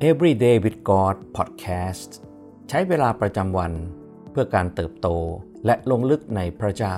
[0.00, 2.10] Everyday with God Podcast
[2.68, 3.72] ใช้เวลาประจำวัน
[4.30, 5.08] เพื่อการเติบโต
[5.66, 6.96] และลงลึกในพระเจ้า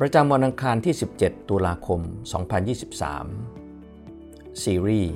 [0.00, 2.00] ประจำวันอังคารที่ 17 ตุลาคม
[3.72, 5.14] 2023 ซีรีส์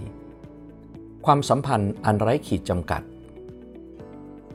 [1.26, 3.02] ความสัมพันธ์อันไร้ขีดจำกัด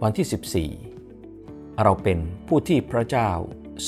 [0.02, 3.30] วันที่ 14 เราเป็นผู้ที่พระเจ้า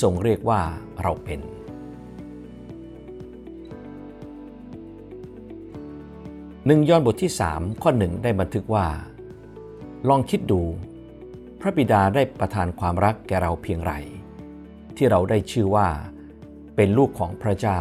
[0.00, 0.62] ทรงเรียกว่า
[1.02, 1.40] เราเป็น
[6.68, 8.86] หนึ่งยอห์นบทที่ 3 ข้อหนึ่งได้บันทึกว่า
[10.08, 10.62] ลองคิดดู
[11.60, 13.92] พระบิดาได้ประทานความรักแก่เราเพียงไร
[14.96, 15.88] ที่เราได้ชื่อว่า
[16.76, 17.80] เป็นลูกของพระเจ้า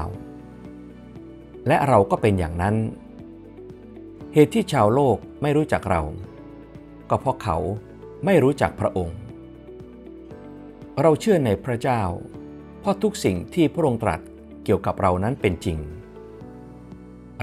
[1.68, 2.76] และเราก็เป็นอย่างนั้น
[4.34, 6.02] เหตุที่ชาวโลกไม่รู้จักเรา
[7.10, 7.58] ก็เพราะเขา
[8.26, 9.20] ไม่รู้จักพระองค์
[11.02, 12.02] เราเชื่อในพระเจ้า
[12.80, 14.22] เพราะทุกสิ่งที่พระองค์ตรัส
[14.64, 15.80] เกี่ยวกับเรานั้นเป็นจริง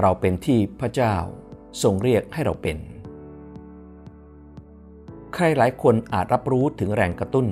[0.01, 1.15] เราเป็นที่พระเจ้า
[1.83, 2.79] ทรงเรียกให้เราเป็น
[5.35, 7.47] ใครหลายคนอาจรับรู้ถึงแรงกระตุ้น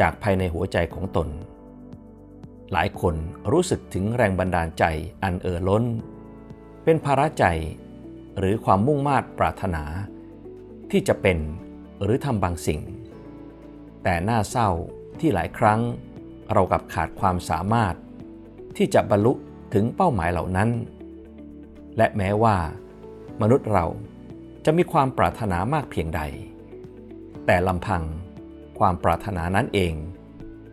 [0.00, 1.28] จากภายในหัวใจของตน
[2.72, 3.14] หลายคน
[3.52, 4.84] รู้สึกถึงแรงบันดาลใจ
[5.22, 5.84] อันเอ่อล้น
[6.84, 7.44] เป็นภาระใจ
[8.38, 9.84] หรือความมุ่งมา่ปรารถนา
[10.90, 11.38] ที่จะเป็น
[12.02, 12.80] หรือทำบางสิ่ง
[14.02, 14.68] แต่น่าเศร้า
[15.20, 15.80] ที่หลายครั้ง
[16.52, 17.94] เรากับขาดความสามารถ
[18.76, 19.32] ที่จะบรรลุ
[19.74, 20.68] ถึงเป้าหมายเหล่านั้น
[21.96, 22.56] และแม้ว่า
[23.42, 23.86] มนุษย์เรา
[24.64, 26.22] จะมีความปรารถนามากเพียงใด
[27.46, 28.02] แต่ลำพัง
[28.78, 29.94] ความปรารถนานั้นเอง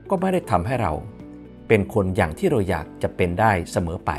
[0.09, 0.93] ก็ไม่ได้ทำให้เรา
[1.67, 4.11] เป็นคนอย่างที่เราอยากจะเป็นได้เสมอไป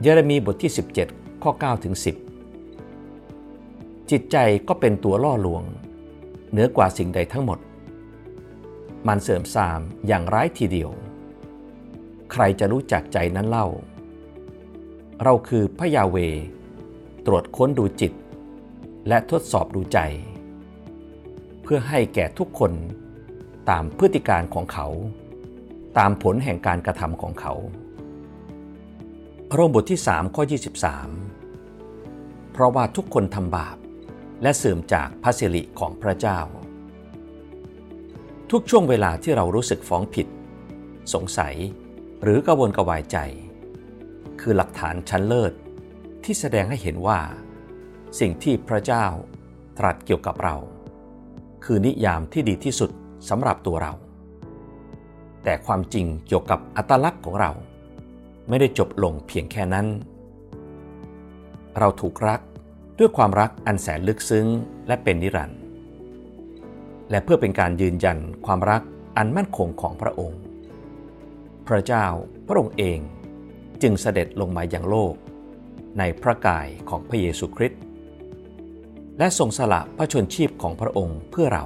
[0.00, 0.72] เยเรมีบทที่
[1.06, 1.94] 17 ข้อ9ถึง
[2.82, 4.36] 10 จิตใจ
[4.68, 5.62] ก็เป็นตัวล่อลวง
[6.50, 7.58] เหนือกว่าสิ่งใดทั้งหมด
[9.08, 10.90] มันเสริมสามอย่างร้ายทีเดียว
[12.32, 13.66] ใครจะรู้จักใจนั้นเล่า
[15.22, 16.16] เราคือพระยาเว
[17.26, 18.12] ตรวจค้นดูจิต
[19.08, 19.98] และทดสอบดูใจ
[21.62, 22.72] เพื่อให้แก่ทุกคน
[23.70, 24.86] ตามพฤติการของเขา
[25.98, 27.54] ตามผลแห่งการกระทำของเขา
[29.52, 30.42] โรมบทที่3ข้อ
[31.28, 33.76] 23 เพราะว่าทุกคนทำบาป
[34.42, 36.38] และเสื่อมจากพระสิริของพระเจ้า
[38.50, 40.26] ทุกช่วงเวลาที่เรารู้สึกฟ้องผิด
[41.14, 41.54] สงสัย
[42.28, 43.18] หรือกระวนกระวายใจ
[44.40, 45.52] คือหลักฐานชั้นเลิศ
[46.24, 47.20] ที่แสดงให้เห็นว่า
[48.20, 49.04] สิ่งที่พระเจ้า
[49.78, 50.56] ตรัสเกี่ยวกับเรา
[51.64, 52.90] คือนิยามที่ดีที่สุด
[53.28, 53.92] สำหรับตัวเรา
[55.44, 57.52] แต่ความจริงเกี่ยวกับอัตลักษณ์ของเรา
[58.48, 59.86] ไม่ได้จบลงเพียงแค่นั้น
[61.78, 62.40] เราถูกรัก
[62.98, 64.46] ด้วยความรักอันแสนลึกซึ้ง
[64.86, 65.60] และเป็นนิรันดร์
[67.10, 68.82] และเพื่อเป็นการยืนยันความรัก
[69.16, 70.40] อันมั่นคงของพระองค์
[71.68, 72.06] พระเจ้า
[72.46, 72.98] พระองค์เอง
[73.82, 75.14] จึงเสด็จลงมาอย่างโลก
[75.98, 77.80] ในพระกายของพระเยซูคริสต์
[79.18, 81.64] และทรงสละพระชนชีพของพระองค์เพื่อเรา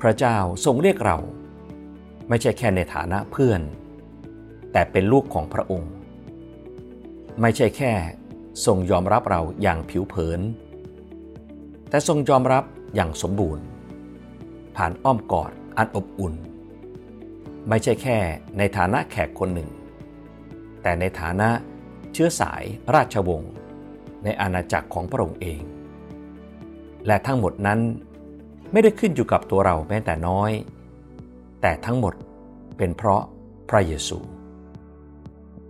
[0.00, 1.18] พระเจ้าทรงเรียกเรา
[2.28, 3.60] ไม่ใช่แค่ในฐานะเพื่อน
[4.72, 5.92] แต่เป็นลูกของพระองค์
[7.40, 7.92] ไม่ใช่แค่
[8.66, 10.40] ทรงยอมรับเราอย่างผิวเผิน
[11.88, 12.64] แต่ทรงยอมรับ
[12.94, 13.64] อย่างสมบูรณ์
[14.76, 16.34] ผ่านอ้อมกอดอันอบอุ่น
[17.68, 18.18] ไม่ใช่แค่
[18.58, 19.70] ในฐานะแขกคนหนึ่ง
[20.82, 21.48] แต่ในฐานะ
[22.12, 22.62] เชื้อสาย
[22.94, 23.52] ราชวงศ์
[24.24, 25.60] ในอาณาจักรของพระองค์เอง
[27.06, 27.80] และทั้งหมดนั้น
[28.72, 30.50] ไม่ได้ขึ้นอยู่กับตัวเราแม้แต่น้อย
[31.62, 32.14] แต่ทั้งหมด
[32.76, 33.22] เป็นเพราะ
[33.68, 34.18] พระเยซู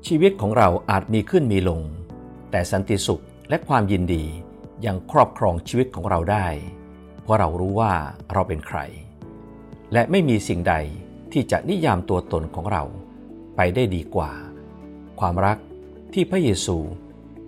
[0.06, 1.80] ชีวิตของเราอาจมีขึ้นมีลง
[2.50, 4.24] แต่สันติสุขและความยินดี
[4.86, 6.46] ยังครอบครองชีวิตของเราได้
[7.22, 7.92] เพราะเรารู้ว่า
[8.32, 8.78] เราเป็นใคร
[9.92, 10.74] และไม่มีสิ่งใด
[11.32, 12.84] ที่จะนิยามตัวตนของเรา
[13.56, 14.30] ไปได้ดีกว่า
[15.20, 15.58] ความรัก
[16.12, 16.76] ที่พระเยซู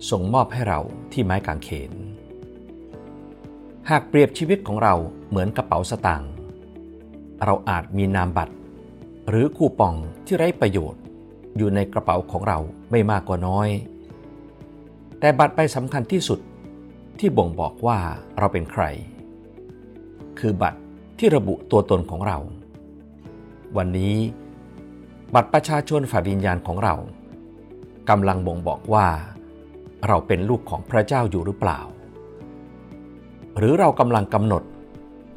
[0.09, 0.79] ทรงมอบให้เรา
[1.11, 1.91] ที่ไม้กางเขน
[3.89, 4.95] หากเปรียบชีวิตของเรา
[5.29, 6.31] เหมือนกระเป๋าสตางค์
[7.45, 8.55] เราอาจมีนามบัตร
[9.29, 11.01] หรือคูปองที่ไร้ประโยชน์
[11.57, 12.57] อยู่ในกระเป๋าของเรา
[12.91, 13.69] ไม่มากก็น้อย
[15.19, 16.39] แต่บัตรใบสำคัญที่สุด
[17.19, 17.99] ที่บ่งบอกว่า
[18.37, 18.83] เราเป็นใคร
[20.39, 20.79] คือบัตร
[21.19, 22.37] ที่ระบุตัวตนของเรา
[23.77, 24.15] วันนี้
[25.33, 26.95] บัตรประชาชนฝ่ายวิญญาณของเรา
[28.09, 29.07] กำลังบ่งบอกว่า
[30.07, 31.79] เราเป็นลูกของพระเจ้าอยู่หรือเปล่า
[33.57, 34.63] หรือเรากำลังกำหนด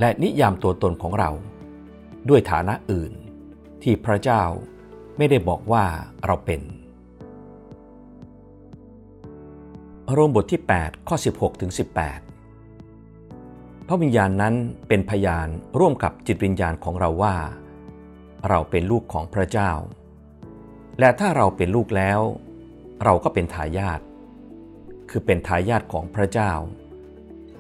[0.01, 1.31] และนิยามตัวตนของเรา
[2.29, 3.13] ด้วยฐานะอื่น
[3.83, 4.43] ที่พระเจ้า
[5.17, 5.85] ไม่ได้บอกว่า
[6.27, 6.61] เราเป็น
[10.13, 11.73] โรมบทที่ 8 ข้อ 16ถึง
[12.59, 14.55] 18 พระวิญญาณนั้น
[14.89, 15.49] เป็นพยาน
[15.79, 17.35] ร่วมกับจิตวิญญาณของเราว่า
[18.49, 19.73] เราเป็นลูกของพระเจ้า
[21.01, 22.21] และถ้าเราเป็นลูกแล้ว
[23.05, 24.01] เราก็เป็นทายาท
[25.11, 26.53] คือเป็นทายาทของพระเจ้า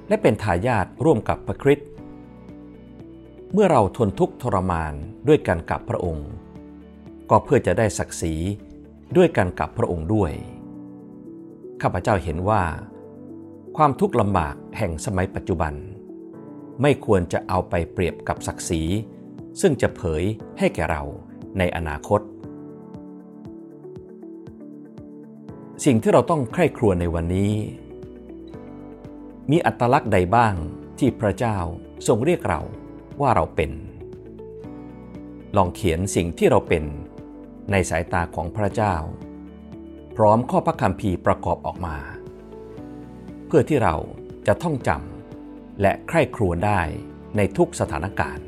[0.08, 1.88] และเป็นทายาทร่วมกับพระคริสต์
[3.52, 4.94] เมื่อเราทนทุกข์ทรมาน
[5.28, 6.28] ด้วยกันกับพระองค์
[7.30, 8.34] ก็เพื่อจะได้ศักดิ์ศรี
[9.16, 10.32] ด้วยกันกับพระองค์ด้วย
[11.82, 12.62] ข้าพเจ้าเห็นว่า
[13.76, 15.74] ความทุกข์ลำบากแห่งสมัยปัจจุบัน
[16.82, 18.82] ไม่ควรจะเอาไปเปรียบกับศักดิ์ศรี
[19.60, 20.22] ซึ่งจะเผย
[20.58, 21.02] ให้แก่เรา
[21.58, 22.20] ในอนาคต
[25.84, 27.52] สิ่งที่เราต้องใคร่ครวญในวันนี้
[29.50, 30.54] มีอัตลักษณ์ใดบ้าง
[30.98, 31.58] ที่พระเจ้า
[32.06, 32.60] ทรงเรียกเรา
[33.20, 33.70] ว่าเราเป็น
[35.56, 36.84] ลองเขียนสิ่งที่เราเป็น
[37.70, 38.94] ในสายตาของพระเจ้า
[40.16, 41.96] พร้อมข้อพระคัมภีร์ประกอบออกมา
[43.46, 43.96] เพื่อที่เรา
[44.46, 46.80] จะท่องจำและใคร่ครวญได้
[47.36, 48.46] ในทุกสถานการณ์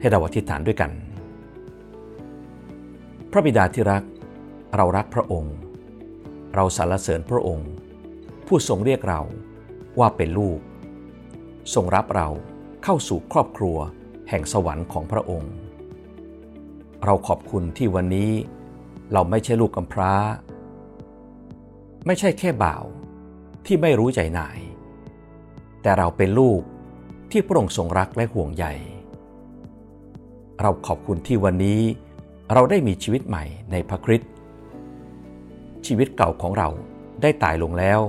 [0.00, 0.90] ให้เราอธิษฐานด้วยกัน
[3.30, 4.02] พระบิดาที่รัก
[4.76, 5.54] เรารักพระองค์
[6.54, 7.70] เราสรรเสริญพระองค์
[8.46, 9.20] ผู้ทรงเรียกเรา
[9.98, 10.58] ว่าเป็นลูก
[11.74, 12.28] ทรงรับเรา
[12.84, 13.76] เข้าสู่ครอบครัว
[14.28, 15.52] แห่งสวรรค์ของพระองค์
[17.04, 18.32] เราขอบคุณที่วันนี้
[19.12, 20.14] เราไม่ใช่ลูกกำพร้า
[22.06, 22.84] ไม่ใช่แค่บ่าว
[23.66, 24.58] ที่ไม่รู้ใจนาย
[25.82, 26.60] แต่เราเป็นลูก
[27.30, 28.66] ที่พระองค์ทรงรักและห่วงใย
[30.62, 31.80] เราขอบคุณที่วันนี้
[32.52, 34.30] เราได้มีชีวิตใหม่ในพระคริสต์
[35.86, 36.68] ชีวิตเก่าของเรา
[37.22, 38.00] ได้ตายลงแล้ว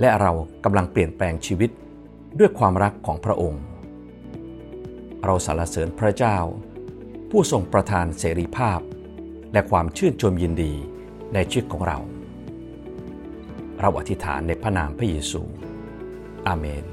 [0.00, 0.32] และเรา
[0.64, 1.70] กำลังเปลี่ยนแปลงชีวิต
[2.38, 3.62] ด้วยความรักของพระองค์
[5.24, 6.38] เราสรรเสริญพระเจ้า
[7.30, 8.80] ผู้ทรงประทานเสรีภาพ
[9.52, 10.72] และความชื่นชมยินดี
[11.34, 11.98] ในชีวิตของเรา
[13.80, 15.42] เราอธิษฐานในพระนามพระเยซู
[16.46, 16.84] อาเมน